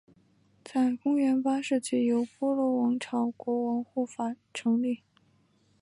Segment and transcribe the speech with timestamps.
[0.65, 5.03] 在公元八世纪由波罗王朝国王护法成立。